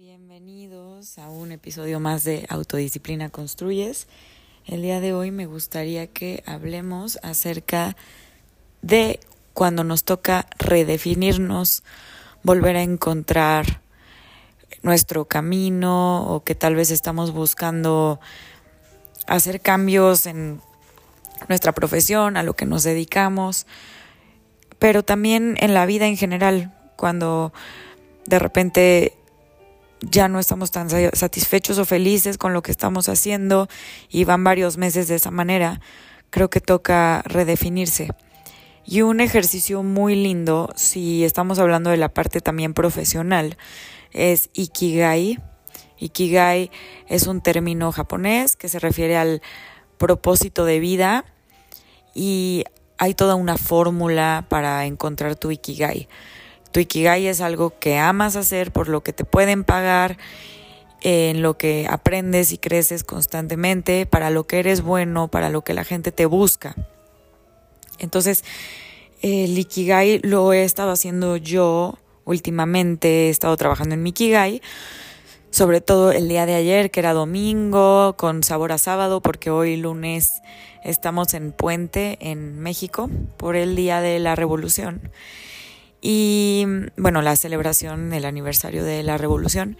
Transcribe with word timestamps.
Bienvenidos 0.00 1.18
a 1.18 1.28
un 1.28 1.52
episodio 1.52 2.00
más 2.00 2.24
de 2.24 2.46
Autodisciplina 2.48 3.28
Construyes. 3.28 4.06
El 4.64 4.80
día 4.80 4.98
de 4.98 5.12
hoy 5.12 5.30
me 5.30 5.44
gustaría 5.44 6.06
que 6.06 6.42
hablemos 6.46 7.18
acerca 7.22 7.98
de 8.80 9.20
cuando 9.52 9.84
nos 9.84 10.04
toca 10.04 10.46
redefinirnos, 10.58 11.82
volver 12.42 12.76
a 12.76 12.82
encontrar 12.82 13.82
nuestro 14.80 15.26
camino 15.26 16.34
o 16.34 16.44
que 16.44 16.54
tal 16.54 16.76
vez 16.76 16.90
estamos 16.90 17.32
buscando 17.32 18.20
hacer 19.26 19.60
cambios 19.60 20.24
en 20.24 20.62
nuestra 21.50 21.72
profesión, 21.72 22.38
a 22.38 22.42
lo 22.42 22.54
que 22.54 22.64
nos 22.64 22.84
dedicamos, 22.84 23.66
pero 24.78 25.02
también 25.02 25.56
en 25.60 25.74
la 25.74 25.84
vida 25.84 26.06
en 26.06 26.16
general, 26.16 26.72
cuando 26.96 27.52
de 28.24 28.38
repente 28.38 29.19
ya 30.02 30.28
no 30.28 30.38
estamos 30.38 30.70
tan 30.70 30.88
satisfechos 31.12 31.78
o 31.78 31.84
felices 31.84 32.38
con 32.38 32.52
lo 32.52 32.62
que 32.62 32.70
estamos 32.70 33.08
haciendo 33.08 33.68
y 34.08 34.24
van 34.24 34.44
varios 34.44 34.76
meses 34.76 35.08
de 35.08 35.16
esa 35.16 35.30
manera, 35.30 35.80
creo 36.30 36.50
que 36.50 36.60
toca 36.60 37.22
redefinirse. 37.24 38.10
Y 38.84 39.02
un 39.02 39.20
ejercicio 39.20 39.82
muy 39.82 40.16
lindo, 40.16 40.70
si 40.74 41.24
estamos 41.24 41.58
hablando 41.58 41.90
de 41.90 41.96
la 41.96 42.08
parte 42.08 42.40
también 42.40 42.74
profesional, 42.74 43.56
es 44.12 44.50
Ikigai. 44.54 45.38
Ikigai 45.98 46.70
es 47.06 47.26
un 47.26 47.42
término 47.42 47.92
japonés 47.92 48.56
que 48.56 48.68
se 48.68 48.78
refiere 48.78 49.16
al 49.16 49.42
propósito 49.98 50.64
de 50.64 50.80
vida 50.80 51.24
y 52.14 52.64
hay 52.98 53.14
toda 53.14 53.34
una 53.34 53.58
fórmula 53.58 54.46
para 54.48 54.86
encontrar 54.86 55.36
tu 55.36 55.50
Ikigai. 55.50 56.08
Tu 56.72 56.80
Ikigai 56.80 57.26
es 57.26 57.40
algo 57.40 57.78
que 57.78 57.98
amas 57.98 58.36
hacer, 58.36 58.72
por 58.72 58.88
lo 58.88 59.02
que 59.02 59.12
te 59.12 59.24
pueden 59.24 59.64
pagar, 59.64 60.18
en 61.02 61.42
lo 61.42 61.56
que 61.56 61.86
aprendes 61.88 62.52
y 62.52 62.58
creces 62.58 63.04
constantemente, 63.04 64.06
para 64.06 64.30
lo 64.30 64.46
que 64.46 64.58
eres 64.58 64.82
bueno, 64.82 65.28
para 65.28 65.48
lo 65.48 65.62
que 65.62 65.74
la 65.74 65.84
gente 65.84 66.12
te 66.12 66.26
busca. 66.26 66.76
Entonces, 67.98 68.44
el 69.22 69.58
Ikigai 69.58 70.20
lo 70.22 70.52
he 70.52 70.62
estado 70.62 70.92
haciendo 70.92 71.36
yo 71.36 71.98
últimamente, 72.24 73.26
he 73.26 73.30
estado 73.30 73.56
trabajando 73.56 73.94
en 73.94 74.02
mi 74.02 74.10
Ikigai, 74.10 74.62
sobre 75.50 75.80
todo 75.80 76.12
el 76.12 76.28
día 76.28 76.46
de 76.46 76.54
ayer, 76.54 76.92
que 76.92 77.00
era 77.00 77.12
domingo, 77.12 78.14
con 78.16 78.44
sabor 78.44 78.70
a 78.70 78.78
sábado, 78.78 79.20
porque 79.20 79.50
hoy 79.50 79.76
lunes 79.76 80.40
estamos 80.84 81.34
en 81.34 81.50
Puente, 81.50 82.18
en 82.20 82.60
México, 82.60 83.10
por 83.36 83.56
el 83.56 83.74
Día 83.74 84.00
de 84.00 84.20
la 84.20 84.36
Revolución 84.36 85.10
y 86.00 86.66
bueno, 86.96 87.22
la 87.22 87.36
celebración 87.36 88.10
del 88.10 88.24
aniversario 88.24 88.84
de 88.84 89.02
la 89.02 89.18
revolución. 89.18 89.76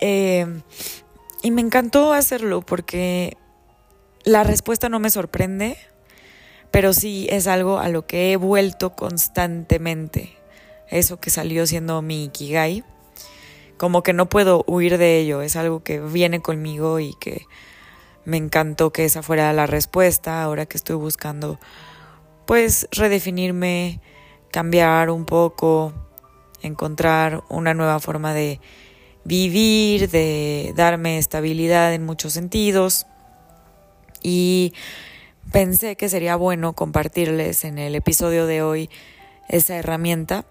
Eh, 0.00 0.46
y 1.42 1.50
me 1.50 1.60
encantó 1.60 2.12
hacerlo 2.12 2.62
porque 2.62 3.36
la 4.24 4.44
respuesta 4.44 4.88
no 4.88 5.00
me 5.00 5.10
sorprende, 5.10 5.76
pero 6.70 6.92
sí 6.92 7.26
es 7.30 7.46
algo 7.46 7.78
a 7.78 7.88
lo 7.88 8.06
que 8.06 8.32
he 8.32 8.36
vuelto 8.36 8.94
constantemente. 8.94 10.36
Eso 10.88 11.20
que 11.20 11.30
salió 11.30 11.66
siendo 11.66 12.02
mi 12.02 12.24
Ikigai. 12.24 12.84
Como 13.78 14.02
que 14.02 14.12
no 14.12 14.28
puedo 14.28 14.64
huir 14.66 14.98
de 14.98 15.18
ello, 15.18 15.40
es 15.40 15.56
algo 15.56 15.82
que 15.82 16.00
viene 16.00 16.42
conmigo 16.42 17.00
y 17.00 17.14
que 17.18 17.46
me 18.26 18.36
encantó 18.36 18.92
que 18.92 19.06
esa 19.06 19.22
fuera 19.22 19.52
la 19.54 19.66
respuesta 19.66 20.42
ahora 20.42 20.66
que 20.66 20.76
estoy 20.76 20.96
buscando 20.96 21.58
pues 22.44 22.88
redefinirme 22.90 24.00
cambiar 24.50 25.10
un 25.10 25.24
poco, 25.24 25.92
encontrar 26.62 27.42
una 27.48 27.74
nueva 27.74 28.00
forma 28.00 28.34
de 28.34 28.60
vivir, 29.24 30.10
de 30.10 30.72
darme 30.76 31.18
estabilidad 31.18 31.94
en 31.94 32.04
muchos 32.04 32.32
sentidos. 32.32 33.06
Y 34.22 34.74
pensé 35.52 35.96
que 35.96 36.08
sería 36.08 36.36
bueno 36.36 36.74
compartirles 36.74 37.64
en 37.64 37.78
el 37.78 37.94
episodio 37.94 38.46
de 38.46 38.62
hoy 38.62 38.90
esa 39.48 39.76
herramienta. 39.76 40.44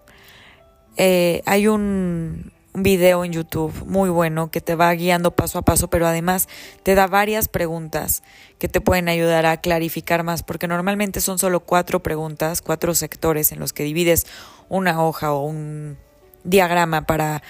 Eh, 0.98 1.42
hay 1.46 1.68
un, 1.68 2.52
video 2.84 3.24
en 3.26 3.32
YouTube 3.32 3.74
muy 3.86 4.10
bueno 4.10 4.52
que 4.52 4.62
te 4.62 4.76
va 4.76 4.94
guiando 4.94 5.32
paso 5.32 5.60
a 5.60 5.62
paso, 5.62 5.90
pero 5.90 6.08
además 6.08 6.48
te 6.84 6.96
da 6.96 7.08
varias 7.08 7.48
preguntas 7.48 8.24
que 8.58 8.68
te 8.68 8.82
pueden 8.82 9.10
ayudar 9.10 9.46
a 9.46 9.58
clarificar 9.58 10.24
más, 10.24 10.44
porque 10.44 10.68
normalmente 10.68 11.22
son 11.22 11.40
solo 11.40 11.62
cuatro 11.62 12.02
preguntas, 12.02 12.62
cuatro 12.62 12.94
sectores 12.94 13.52
en 13.52 13.60
los 13.60 13.74
que 13.74 13.84
divides 13.84 14.28
una 14.68 15.04
hoja 15.04 15.34
o 15.34 15.46
un 15.46 15.98
diagrama 16.44 17.06
para 17.06 17.42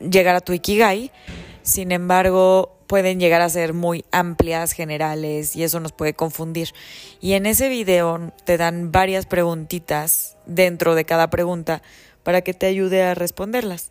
llegar 0.00 0.36
a 0.36 0.40
tu 0.40 0.52
Ikigai. 0.52 1.10
Sin 1.62 1.92
embargo, 1.92 2.74
pueden 2.86 3.20
llegar 3.20 3.42
a 3.42 3.48
ser 3.48 3.74
muy 3.74 4.04
amplias, 4.10 4.72
generales, 4.72 5.54
y 5.54 5.62
eso 5.62 5.78
nos 5.78 5.92
puede 5.92 6.14
confundir. 6.14 6.70
Y 7.20 7.34
en 7.34 7.46
ese 7.46 7.68
video 7.68 8.32
te 8.44 8.56
dan 8.56 8.90
varias 8.90 9.26
preguntitas 9.26 10.36
dentro 10.46 10.94
de 10.94 11.04
cada 11.04 11.28
pregunta 11.30 11.82
para 12.22 12.40
que 12.40 12.54
te 12.54 12.66
ayude 12.66 13.02
a 13.02 13.14
responderlas. 13.14 13.90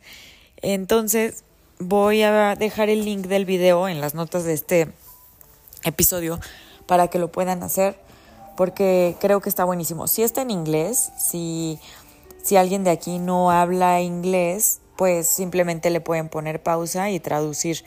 Entonces 0.62 1.44
voy 1.79 2.23
a 2.23 2.56
dejar 2.56 2.90
el 2.90 3.06
link 3.06 3.28
del 3.28 3.45
video 3.45 3.88
en 3.88 4.01
las 4.01 4.16
notas 4.16 4.44
de 4.44 4.53
este 4.53 4.91
episodio 5.84 6.40
para 6.85 7.07
que 7.07 7.19
lo 7.19 7.31
puedan 7.31 7.63
hacer 7.63 8.00
porque 8.57 9.16
creo 9.19 9.40
que 9.40 9.50
está 9.50 9.63
buenísimo. 9.63 10.07
Si 10.07 10.23
está 10.23 10.41
en 10.41 10.50
inglés, 10.51 11.12
si, 11.17 11.79
si 12.41 12.57
alguien 12.57 12.84
de 12.84 12.90
aquí 12.90 13.19
no 13.19 13.51
habla 13.51 14.01
inglés, 14.01 14.81
pues 14.97 15.28
simplemente 15.28 15.91
le 15.91 16.01
pueden 16.01 16.28
poner 16.28 16.62
pausa 16.62 17.12
y 17.12 17.19
traducir 17.19 17.85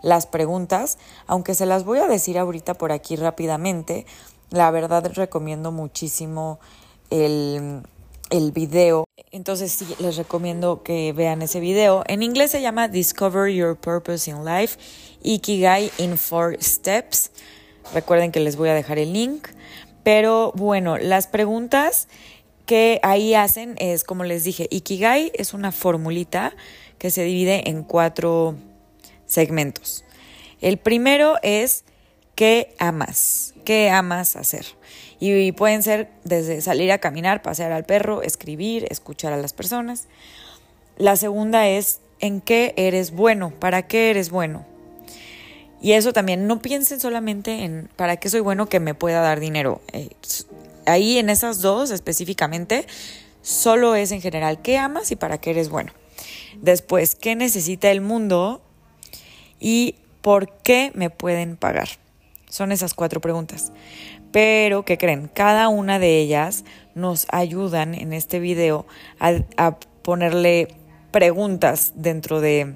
las 0.00 0.26
preguntas, 0.26 0.98
aunque 1.26 1.54
se 1.54 1.66
las 1.66 1.84
voy 1.84 1.98
a 1.98 2.06
decir 2.06 2.38
ahorita 2.38 2.74
por 2.74 2.92
aquí 2.92 3.16
rápidamente. 3.16 4.06
La 4.50 4.70
verdad 4.70 5.10
recomiendo 5.12 5.72
muchísimo 5.72 6.60
el, 7.10 7.82
el 8.32 8.50
video. 8.50 9.04
Entonces 9.30 9.72
sí, 9.72 9.86
les 10.00 10.16
recomiendo 10.16 10.82
que 10.82 11.12
vean 11.12 11.42
ese 11.42 11.60
video. 11.60 12.02
En 12.08 12.22
inglés 12.22 12.50
se 12.50 12.62
llama 12.62 12.88
Discover 12.88 13.52
Your 13.52 13.76
Purpose 13.76 14.28
in 14.28 14.44
Life, 14.44 14.78
Ikigai 15.22 15.90
in 15.98 16.16
Four 16.16 16.56
Steps. 16.60 17.30
Recuerden 17.94 18.32
que 18.32 18.40
les 18.40 18.56
voy 18.56 18.70
a 18.70 18.74
dejar 18.74 18.98
el 18.98 19.12
link. 19.12 19.48
Pero 20.02 20.52
bueno, 20.56 20.98
las 20.98 21.26
preguntas 21.26 22.08
que 22.66 23.00
ahí 23.02 23.34
hacen 23.34 23.74
es, 23.78 24.02
como 24.02 24.24
les 24.24 24.44
dije, 24.44 24.66
Ikigai 24.70 25.30
es 25.34 25.52
una 25.52 25.70
formulita 25.70 26.54
que 26.98 27.10
se 27.10 27.22
divide 27.22 27.68
en 27.68 27.82
cuatro 27.82 28.56
segmentos. 29.26 30.04
El 30.60 30.78
primero 30.78 31.36
es 31.42 31.84
¿qué 32.34 32.74
amas? 32.78 33.54
¿Qué 33.64 33.90
amas 33.90 34.36
hacer? 34.36 34.66
Y 35.20 35.52
pueden 35.52 35.82
ser 35.82 36.08
desde 36.24 36.60
salir 36.60 36.90
a 36.90 36.98
caminar, 36.98 37.42
pasear 37.42 37.72
al 37.72 37.84
perro, 37.84 38.22
escribir, 38.22 38.86
escuchar 38.90 39.32
a 39.32 39.36
las 39.36 39.52
personas. 39.52 40.08
La 40.96 41.16
segunda 41.16 41.68
es 41.68 42.00
en 42.18 42.40
qué 42.40 42.74
eres 42.76 43.12
bueno, 43.12 43.50
para 43.50 43.86
qué 43.86 44.10
eres 44.10 44.30
bueno. 44.30 44.66
Y 45.80 45.92
eso 45.92 46.12
también, 46.12 46.46
no 46.46 46.60
piensen 46.60 47.00
solamente 47.00 47.64
en 47.64 47.88
para 47.96 48.16
qué 48.16 48.30
soy 48.30 48.40
bueno 48.40 48.68
que 48.68 48.80
me 48.80 48.94
pueda 48.94 49.20
dar 49.20 49.40
dinero. 49.40 49.80
Eh, 49.92 50.10
ahí 50.86 51.18
en 51.18 51.30
esas 51.30 51.60
dos 51.60 51.90
específicamente, 51.90 52.86
solo 53.42 53.94
es 53.96 54.12
en 54.12 54.20
general 54.20 54.62
qué 54.62 54.78
amas 54.78 55.10
y 55.10 55.16
para 55.16 55.38
qué 55.38 55.50
eres 55.50 55.68
bueno. 55.68 55.92
Después, 56.60 57.14
qué 57.14 57.34
necesita 57.34 57.90
el 57.90 58.00
mundo 58.00 58.62
y 59.58 59.96
por 60.20 60.52
qué 60.62 60.92
me 60.94 61.10
pueden 61.10 61.56
pagar. 61.56 61.88
Son 62.52 62.70
esas 62.70 62.92
cuatro 62.92 63.22
preguntas. 63.22 63.72
Pero, 64.30 64.84
¿qué 64.84 64.98
creen? 64.98 65.30
Cada 65.32 65.70
una 65.70 65.98
de 65.98 66.18
ellas 66.18 66.66
nos 66.94 67.26
ayudan 67.30 67.94
en 67.94 68.12
este 68.12 68.40
video 68.40 68.84
a, 69.18 69.78
ponerle 70.02 70.68
preguntas 71.12 71.94
dentro 71.94 72.42
de 72.42 72.74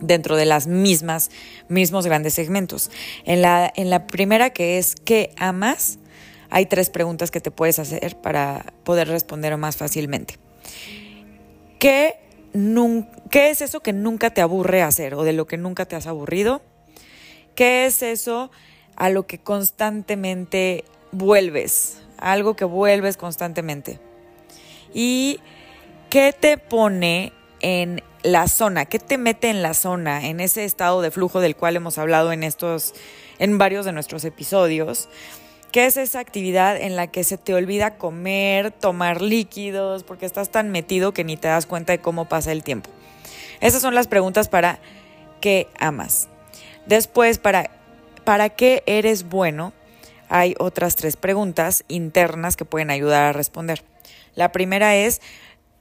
dentro 0.00 0.34
de 0.34 0.44
las 0.44 0.66
mismas 0.66 1.30
mismos 1.68 2.04
grandes 2.04 2.34
segmentos. 2.34 2.90
En 3.24 3.42
la 3.42 3.72
en 3.76 3.90
la 3.90 4.08
primera 4.08 4.50
que 4.50 4.78
es 4.78 4.96
¿qué 4.96 5.34
amas? 5.38 6.00
Hay 6.48 6.66
tres 6.66 6.90
preguntas 6.90 7.30
que 7.30 7.40
te 7.40 7.52
puedes 7.52 7.78
hacer 7.78 8.16
para 8.16 8.72
poder 8.82 9.06
responder 9.06 9.56
más 9.56 9.76
fácilmente. 9.76 10.38
¿Qué, 11.78 12.16
¿Qué 13.30 13.50
es 13.50 13.60
eso 13.60 13.78
que 13.78 13.92
nunca 13.92 14.30
te 14.30 14.40
aburre 14.40 14.82
hacer 14.82 15.14
o 15.14 15.22
de 15.22 15.32
lo 15.32 15.46
que 15.46 15.58
nunca 15.58 15.86
te 15.86 15.94
has 15.94 16.08
aburrido? 16.08 16.60
¿Qué 17.54 17.86
es 17.86 18.02
eso 18.02 18.50
a 19.00 19.08
lo 19.08 19.26
que 19.26 19.38
constantemente 19.38 20.84
vuelves, 21.10 22.02
algo 22.18 22.54
que 22.54 22.66
vuelves 22.66 23.16
constantemente. 23.16 23.98
¿Y 24.92 25.40
qué 26.10 26.34
te 26.38 26.58
pone 26.58 27.32
en 27.60 28.02
la 28.22 28.46
zona? 28.46 28.84
¿Qué 28.84 28.98
te 28.98 29.16
mete 29.16 29.48
en 29.48 29.62
la 29.62 29.72
zona, 29.72 30.26
en 30.26 30.38
ese 30.38 30.66
estado 30.66 31.00
de 31.00 31.10
flujo 31.10 31.40
del 31.40 31.56
cual 31.56 31.76
hemos 31.76 31.96
hablado 31.96 32.30
en 32.30 32.44
estos 32.44 32.92
en 33.38 33.56
varios 33.56 33.86
de 33.86 33.92
nuestros 33.92 34.22
episodios? 34.26 35.08
¿Qué 35.72 35.86
es 35.86 35.96
esa 35.96 36.20
actividad 36.20 36.76
en 36.76 36.94
la 36.94 37.06
que 37.06 37.24
se 37.24 37.38
te 37.38 37.54
olvida 37.54 37.96
comer, 37.96 38.70
tomar 38.70 39.22
líquidos, 39.22 40.04
porque 40.04 40.26
estás 40.26 40.50
tan 40.50 40.70
metido 40.70 41.14
que 41.14 41.24
ni 41.24 41.38
te 41.38 41.48
das 41.48 41.64
cuenta 41.64 41.94
de 41.94 42.02
cómo 42.02 42.28
pasa 42.28 42.52
el 42.52 42.62
tiempo? 42.62 42.90
Esas 43.62 43.80
son 43.80 43.94
las 43.94 44.08
preguntas 44.08 44.50
para 44.50 44.78
qué 45.40 45.68
amas. 45.78 46.28
Después, 46.84 47.38
para, 47.38 47.70
para 48.24 48.50
qué 48.50 48.82
eres 48.86 49.28
bueno, 49.28 49.72
hay 50.28 50.54
otras 50.58 50.96
tres 50.96 51.16
preguntas 51.16 51.84
internas 51.88 52.56
que 52.56 52.64
pueden 52.64 52.90
ayudar 52.90 53.24
a 53.24 53.32
responder. 53.32 53.82
La 54.34 54.52
primera 54.52 54.94
es, 54.96 55.20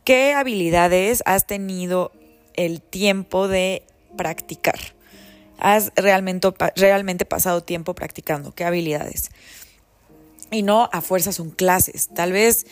¿qué 0.03 0.33
habilidades 0.33 1.21
has 1.25 1.45
tenido 1.45 2.11
el 2.55 2.81
tiempo 2.81 3.47
de 3.47 3.83
practicar? 4.17 4.79
¿Has 5.59 5.91
realmente, 5.95 6.51
realmente 6.75 7.25
pasado 7.25 7.61
tiempo 7.61 7.93
practicando? 7.93 8.53
¿Qué 8.53 8.63
habilidades? 8.63 9.29
Y 10.51 10.63
no 10.63 10.89
a 10.91 11.01
fuerzas 11.01 11.35
son 11.35 11.51
clases. 11.51 12.09
Tal 12.09 12.31
vez 12.31 12.65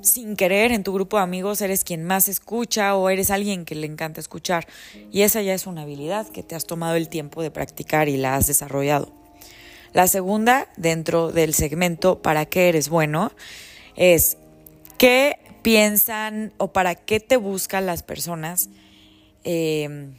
sin 0.00 0.36
querer 0.36 0.72
en 0.72 0.84
tu 0.84 0.92
grupo 0.92 1.16
de 1.16 1.22
amigos 1.22 1.60
eres 1.60 1.84
quien 1.84 2.04
más 2.04 2.28
escucha 2.28 2.94
o 2.96 3.08
eres 3.08 3.30
alguien 3.30 3.64
que 3.64 3.74
le 3.74 3.86
encanta 3.86 4.20
escuchar. 4.20 4.66
Y 5.10 5.22
esa 5.22 5.42
ya 5.42 5.54
es 5.54 5.66
una 5.66 5.82
habilidad 5.82 6.28
que 6.28 6.42
te 6.42 6.54
has 6.54 6.66
tomado 6.66 6.96
el 6.96 7.08
tiempo 7.08 7.42
de 7.42 7.50
practicar 7.50 8.08
y 8.08 8.16
la 8.16 8.36
has 8.36 8.46
desarrollado. 8.46 9.12
La 9.92 10.08
segunda, 10.08 10.68
dentro 10.76 11.30
del 11.30 11.54
segmento 11.54 12.20
¿Para 12.20 12.46
qué 12.46 12.68
eres 12.68 12.88
bueno? 12.88 13.32
es 13.96 14.36
¿qué 14.98 15.38
piensan 15.62 16.52
o 16.58 16.72
para 16.72 16.94
qué 16.94 17.20
te 17.20 17.36
buscan 17.36 17.86
las 17.86 18.02
personas? 18.02 18.68
Eh, 19.44 20.10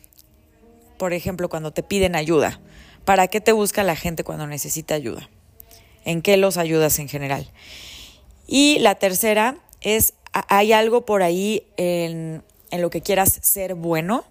por 0.97 1.13
ejemplo, 1.13 1.49
cuando 1.49 1.71
te 1.71 1.83
piden 1.83 2.15
ayuda. 2.15 2.59
¿Para 3.03 3.27
qué 3.27 3.41
te 3.41 3.51
busca 3.51 3.83
la 3.83 3.95
gente 3.95 4.23
cuando 4.23 4.47
necesita 4.47 4.95
ayuda? 4.95 5.29
¿En 6.05 6.21
qué 6.21 6.37
los 6.37 6.57
ayudas 6.57 6.97
en 6.99 7.07
general? 7.07 7.51
Y 8.47 8.79
la 8.79 8.95
tercera 8.95 9.57
es, 9.85 10.15
¿hay 10.33 10.73
algo 10.73 11.05
por 11.05 11.23
ahí 11.23 11.65
en, 11.77 12.43
en 12.71 12.81
lo 12.81 12.89
que 12.89 13.01
quieras 13.01 13.39
ser 13.41 13.75
bueno? 13.75 14.25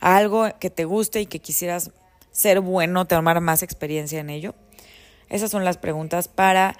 ¿Algo 0.00 0.48
que 0.58 0.68
te 0.68 0.84
guste 0.84 1.20
y 1.20 1.26
que 1.26 1.38
quisieras 1.38 1.92
ser 2.32 2.60
bueno, 2.60 3.06
tomar 3.06 3.40
más 3.40 3.62
experiencia 3.62 4.20
en 4.20 4.28
ello? 4.28 4.54
Esas 5.30 5.50
son 5.50 5.64
las 5.64 5.78
preguntas 5.78 6.28
para 6.28 6.76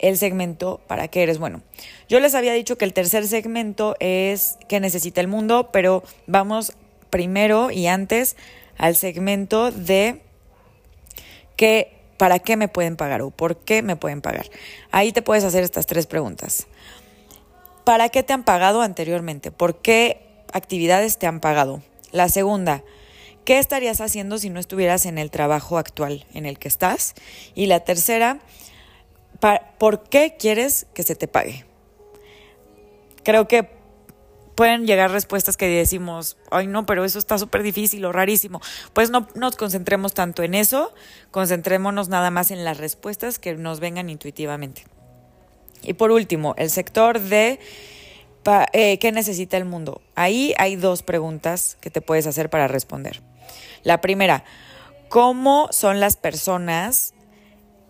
el 0.00 0.18
segmento 0.18 0.80
para 0.88 1.08
qué 1.08 1.22
eres 1.22 1.38
bueno. 1.38 1.62
Yo 2.08 2.18
les 2.20 2.34
había 2.34 2.52
dicho 2.52 2.76
que 2.76 2.84
el 2.84 2.92
tercer 2.92 3.26
segmento 3.28 3.96
es 4.00 4.58
qué 4.68 4.80
necesita 4.80 5.20
el 5.20 5.28
mundo, 5.28 5.70
pero 5.72 6.02
vamos 6.26 6.72
primero 7.10 7.70
y 7.70 7.86
antes 7.86 8.36
al 8.76 8.96
segmento 8.96 9.70
de 9.70 10.20
qué 11.56 11.92
para 12.16 12.38
qué 12.38 12.56
me 12.56 12.68
pueden 12.68 12.96
pagar 12.96 13.22
o 13.22 13.30
por 13.30 13.56
qué 13.56 13.82
me 13.82 13.96
pueden 13.96 14.20
pagar. 14.20 14.46
Ahí 14.90 15.12
te 15.12 15.22
puedes 15.22 15.44
hacer 15.44 15.64
estas 15.64 15.86
tres 15.86 16.06
preguntas. 16.06 16.66
¿Para 17.84 18.08
qué 18.08 18.22
te 18.22 18.32
han 18.32 18.44
pagado 18.44 18.80
anteriormente? 18.80 19.50
¿Por 19.50 19.82
qué 19.82 20.26
actividades 20.52 21.18
te 21.18 21.26
han 21.26 21.40
pagado? 21.40 21.82
La 22.12 22.30
segunda, 22.30 22.82
¿qué 23.44 23.58
estarías 23.58 24.00
haciendo 24.00 24.38
si 24.38 24.48
no 24.48 24.58
estuvieras 24.58 25.04
en 25.04 25.18
el 25.18 25.30
trabajo 25.30 25.76
actual 25.76 26.24
en 26.32 26.46
el 26.46 26.58
que 26.58 26.68
estás? 26.68 27.14
Y 27.54 27.66
la 27.66 27.80
tercera, 27.80 28.40
¿por 29.78 30.04
qué 30.04 30.36
quieres 30.38 30.86
que 30.94 31.02
se 31.02 31.14
te 31.14 31.28
pague? 31.28 31.66
Creo 33.22 33.48
que 33.48 33.68
pueden 34.54 34.86
llegar 34.86 35.10
respuestas 35.10 35.56
que 35.58 35.66
decimos, 35.66 36.38
ay 36.50 36.66
no, 36.66 36.86
pero 36.86 37.04
eso 37.04 37.18
está 37.18 37.36
súper 37.36 37.62
difícil 37.62 38.04
o 38.06 38.12
rarísimo. 38.12 38.62
Pues 38.94 39.10
no 39.10 39.28
nos 39.34 39.56
concentremos 39.56 40.14
tanto 40.14 40.42
en 40.42 40.54
eso, 40.54 40.94
concentrémonos 41.30 42.08
nada 42.08 42.30
más 42.30 42.50
en 42.50 42.64
las 42.64 42.78
respuestas 42.78 43.38
que 43.38 43.54
nos 43.56 43.80
vengan 43.80 44.08
intuitivamente. 44.08 44.84
Y 45.84 45.94
por 45.94 46.10
último, 46.10 46.54
el 46.56 46.70
sector 46.70 47.20
de 47.20 47.60
eh, 48.72 48.98
qué 48.98 49.12
necesita 49.12 49.56
el 49.56 49.64
mundo. 49.64 50.02
Ahí 50.14 50.54
hay 50.58 50.76
dos 50.76 51.02
preguntas 51.02 51.78
que 51.80 51.90
te 51.90 52.00
puedes 52.00 52.26
hacer 52.26 52.50
para 52.50 52.68
responder. 52.68 53.22
La 53.82 54.00
primera, 54.00 54.44
¿cómo 55.08 55.68
son 55.70 56.00
las 56.00 56.16
personas 56.16 57.14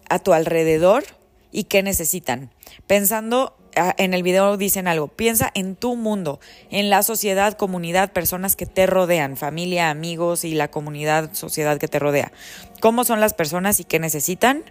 a 0.09 0.19
tu 0.19 0.33
alrededor 0.33 1.05
y 1.51 1.65
qué 1.65 1.83
necesitan? 1.83 2.51
Pensando 2.87 3.57
ah, 3.77 3.95
en 3.99 4.15
el 4.15 4.23
video 4.23 4.57
dicen 4.57 4.87
algo, 4.87 5.09
piensa 5.09 5.51
en 5.55 5.75
tu 5.75 5.97
mundo, 5.97 6.39
en 6.71 6.89
la 6.89 7.03
sociedad, 7.03 7.55
comunidad, 7.55 8.13
personas 8.13 8.55
que 8.55 8.67
te 8.67 8.87
rodean, 8.87 9.37
familia, 9.37 9.91
amigos 9.91 10.45
y 10.45 10.55
la 10.55 10.69
comunidad, 10.69 11.31
sociedad 11.33 11.79
que 11.79 11.89
te 11.89 11.99
rodea. 11.99 12.33
¿Cómo 12.81 13.05
son 13.05 13.21
las 13.21 13.35
personas 13.35 13.81
y 13.81 13.85
qué 13.85 13.99
necesitan? 13.99 14.63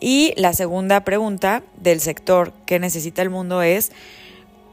Y 0.00 0.32
la 0.36 0.54
segunda 0.54 1.04
pregunta 1.04 1.62
del 1.76 2.00
sector 2.00 2.52
que 2.64 2.78
necesita 2.78 3.20
el 3.20 3.30
mundo 3.30 3.62
es 3.62 3.92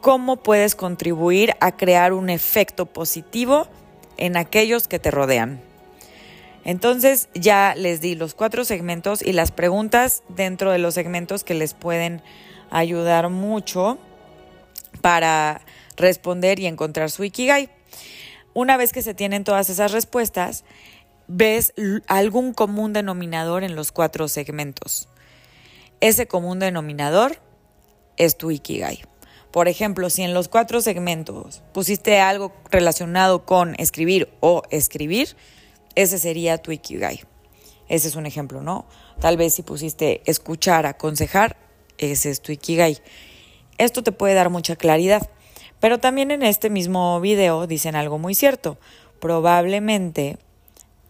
cómo 0.01 0.37
puedes 0.37 0.73
contribuir 0.75 1.53
a 1.59 1.75
crear 1.75 2.13
un 2.13 2.29
efecto 2.29 2.85
positivo 2.85 3.67
en 4.15 4.37
aquellos 4.37 4.87
que 4.87 4.99
te 4.99 5.11
rodean. 5.11 5.59
Entonces 6.63 7.29
ya 7.33 7.75
les 7.75 8.01
di 8.01 8.15
los 8.15 8.33
cuatro 8.33 8.65
segmentos 8.65 9.21
y 9.21 9.33
las 9.33 9.51
preguntas 9.51 10.23
dentro 10.29 10.71
de 10.71 10.79
los 10.79 10.93
segmentos 10.93 11.43
que 11.43 11.53
les 11.53 11.73
pueden 11.73 12.21
ayudar 12.69 13.29
mucho 13.29 13.97
para 15.01 15.61
responder 15.95 16.59
y 16.59 16.67
encontrar 16.67 17.11
su 17.11 17.23
Ikigai. 17.23 17.69
Una 18.53 18.77
vez 18.77 18.91
que 18.91 19.01
se 19.01 19.13
tienen 19.13 19.43
todas 19.43 19.69
esas 19.69 19.91
respuestas, 19.91 20.63
ves 21.27 21.73
algún 22.07 22.53
común 22.53 22.93
denominador 22.93 23.63
en 23.63 23.75
los 23.75 23.91
cuatro 23.91 24.27
segmentos. 24.27 25.07
Ese 25.99 26.27
común 26.27 26.59
denominador 26.59 27.39
es 28.17 28.37
tu 28.37 28.51
Ikigai. 28.51 29.03
Por 29.51 29.67
ejemplo, 29.67 30.11
si 30.11 30.21
en 30.21 30.35
los 30.35 30.47
cuatro 30.47 30.81
segmentos 30.81 31.63
pusiste 31.73 32.19
algo 32.19 32.53
relacionado 32.69 33.45
con 33.45 33.73
escribir 33.79 34.29
o 34.39 34.61
escribir, 34.69 35.35
ese 35.95 36.19
sería 36.19 36.59
tu 36.59 36.71
Ikigai. 36.71 37.23
Ese 37.89 38.09
es 38.09 38.15
un 38.15 38.27
ejemplo, 38.27 38.61
¿no? 38.61 38.85
Tal 39.19 39.37
vez 39.37 39.55
si 39.55 39.63
pusiste 39.63 40.21
escuchar, 40.25 40.85
aconsejar, 40.85 41.57
ese 41.97 42.29
es 42.29 42.41
tu 42.41 42.51
Ikigai. 42.51 42.99
Esto 43.79 44.03
te 44.03 44.11
puede 44.11 44.35
dar 44.35 44.51
mucha 44.51 44.75
claridad. 44.75 45.27
Pero 45.79 45.99
también 45.99 46.29
en 46.29 46.43
este 46.43 46.69
mismo 46.69 47.19
video 47.21 47.65
dicen 47.65 47.95
algo 47.95 48.19
muy 48.19 48.35
cierto. 48.35 48.77
Probablemente 49.19 50.37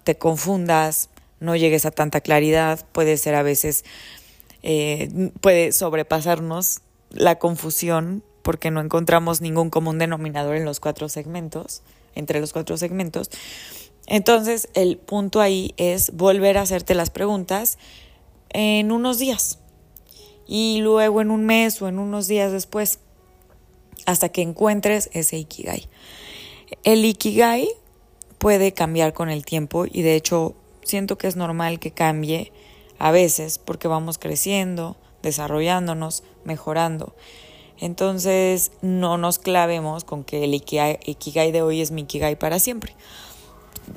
te 0.06 0.18
confundas, 0.18 1.10
no 1.42 1.58
llegues 1.58 1.86
a 1.86 1.92
tanta 1.92 2.22
claridad, 2.22 2.86
puede 2.94 3.18
ser 3.18 3.36
a 3.36 3.44
veces 3.44 3.84
eh, 4.64 5.32
puede 5.42 5.72
sobrepasarnos 5.72 6.82
la 7.12 7.40
confusión 7.40 8.24
porque 8.42 8.72
no 8.72 8.82
encontramos 8.82 9.42
ningún 9.42 9.70
común 9.70 10.00
denominador 10.00 10.56
en 10.56 10.66
los 10.66 10.80
cuatro 10.80 11.10
segmentos, 11.10 11.82
entre 12.16 12.40
los 12.40 12.54
cuatro 12.54 12.78
segmentos. 12.78 13.30
Entonces, 14.08 14.70
el 14.74 14.98
punto 14.98 15.42
ahí 15.42 15.74
es 15.78 16.16
volver 16.16 16.58
a 16.58 16.62
hacerte 16.62 16.96
las 16.96 17.10
preguntas 17.10 17.78
en 18.50 18.92
unos 18.92 19.20
días 19.20 19.60
y 20.48 20.80
luego 20.82 21.22
en 21.22 21.30
un 21.30 21.46
mes 21.46 21.82
o 21.82 21.90
en 21.90 22.00
unos 22.00 22.28
días 22.28 22.54
después 22.54 23.00
hasta 24.06 24.30
que 24.30 24.42
encuentres 24.42 25.10
ese 25.12 25.38
Ikigai. 25.38 25.90
El 26.84 27.04
Ikigai 27.04 27.68
puede 28.38 28.74
cambiar 28.74 29.14
con 29.14 29.30
el 29.30 29.44
tiempo 29.46 29.86
y 29.86 30.02
de 30.02 30.16
hecho 30.16 30.56
siento 30.84 31.18
que 31.18 31.28
es 31.28 31.36
normal 31.36 31.80
que 31.80 31.92
cambie 31.92 32.54
a 33.00 33.12
veces 33.12 33.60
porque 33.60 33.88
vamos 33.88 34.18
creciendo, 34.18 34.98
desarrollándonos, 35.22 36.24
mejorando. 36.44 37.16
Entonces 37.80 38.72
no 38.82 39.18
nos 39.18 39.40
clavemos 39.40 40.04
con 40.04 40.24
que 40.24 40.44
el 40.44 40.54
ikigai, 40.54 41.52
de 41.52 41.62
hoy 41.62 41.82
es 41.82 41.92
mi 41.92 42.02
ikigai 42.02 42.38
para 42.38 42.60
siempre. 42.60 42.96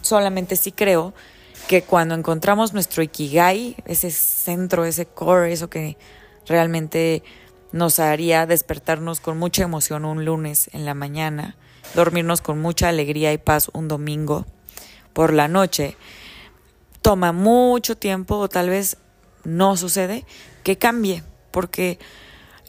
Solamente 0.02 0.56
sí 0.56 0.72
creo 0.72 1.14
que 1.66 1.82
cuando 1.82 2.14
encontramos 2.14 2.72
nuestro 2.72 3.02
ikigai, 3.02 3.76
ese 3.86 4.10
centro, 4.10 4.84
ese 4.84 5.06
core, 5.06 5.52
eso 5.52 5.70
que 5.70 5.96
realmente 6.46 7.22
nos 7.72 8.00
haría 8.00 8.46
despertarnos 8.46 9.20
con 9.20 9.38
mucha 9.38 9.62
emoción 9.62 10.04
un 10.04 10.24
lunes 10.24 10.68
en 10.72 10.84
la 10.84 10.94
mañana, 10.94 11.56
dormirnos 11.94 12.40
con 12.40 12.60
mucha 12.60 12.88
alegría 12.88 13.32
y 13.32 13.38
paz 13.38 13.70
un 13.72 13.88
domingo 13.88 14.44
por 15.12 15.32
la 15.32 15.48
noche, 15.48 15.96
toma 17.02 17.32
mucho 17.32 17.96
tiempo 17.96 18.36
o 18.36 18.48
tal 18.48 18.68
vez 18.68 18.96
no 19.44 19.76
sucede 19.76 20.24
que 20.62 20.78
cambie, 20.78 21.22
porque 21.50 21.98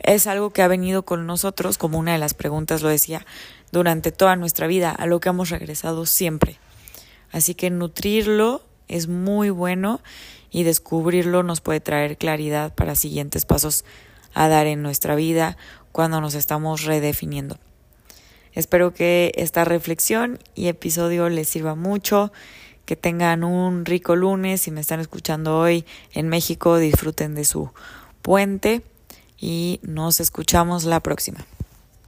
es 0.03 0.27
algo 0.27 0.51
que 0.51 0.61
ha 0.61 0.67
venido 0.67 1.03
con 1.03 1.27
nosotros, 1.27 1.77
como 1.77 1.99
una 1.99 2.13
de 2.13 2.17
las 2.17 2.33
preguntas 2.33 2.81
lo 2.81 2.89
decía, 2.89 3.25
durante 3.71 4.11
toda 4.11 4.35
nuestra 4.35 4.67
vida, 4.67 4.91
a 4.91 5.05
lo 5.05 5.19
que 5.19 5.29
hemos 5.29 5.49
regresado 5.49 6.05
siempre. 6.05 6.59
Así 7.31 7.55
que 7.55 7.69
nutrirlo 7.69 8.63
es 8.87 9.07
muy 9.07 9.49
bueno 9.49 10.01
y 10.49 10.63
descubrirlo 10.63 11.43
nos 11.43 11.61
puede 11.61 11.79
traer 11.79 12.17
claridad 12.17 12.73
para 12.75 12.95
siguientes 12.95 13.45
pasos 13.45 13.85
a 14.33 14.47
dar 14.47 14.67
en 14.67 14.81
nuestra 14.81 15.15
vida 15.15 15.57
cuando 15.91 16.19
nos 16.19 16.35
estamos 16.35 16.83
redefiniendo. 16.83 17.57
Espero 18.53 18.93
que 18.93 19.31
esta 19.35 19.63
reflexión 19.63 20.39
y 20.55 20.67
episodio 20.67 21.29
les 21.29 21.47
sirva 21.47 21.75
mucho 21.75 22.33
que 22.85 22.95
tengan 22.95 23.43
un 23.43 23.85
rico 23.85 24.15
lunes. 24.15 24.61
Si 24.61 24.71
me 24.71 24.81
están 24.81 24.99
escuchando 24.99 25.57
hoy 25.57 25.85
en 26.13 26.27
México, 26.29 26.77
disfruten 26.77 27.35
de 27.35 27.45
su 27.45 27.71
puente 28.21 28.81
y 29.39 29.79
nos 29.83 30.19
escuchamos 30.19 30.83
la 30.83 30.99
próxima. 30.99 31.45